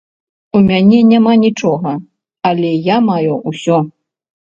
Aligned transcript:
У 0.59 0.61
мяне 0.71 0.99
няма 1.11 1.35
нічога, 1.45 1.91
але 2.53 2.75
я 2.91 2.97
маю 3.15 3.33
ўсё. 3.49 3.83